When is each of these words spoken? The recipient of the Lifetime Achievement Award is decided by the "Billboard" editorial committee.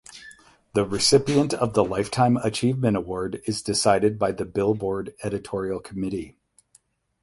The 0.73 0.83
recipient 0.83 1.53
of 1.53 1.75
the 1.75 1.83
Lifetime 1.85 2.37
Achievement 2.37 2.97
Award 2.97 3.39
is 3.45 3.61
decided 3.61 4.17
by 4.17 4.31
the 4.31 4.45
"Billboard" 4.45 5.13
editorial 5.21 5.79
committee. 5.79 6.35